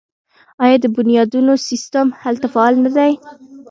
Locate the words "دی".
2.95-3.11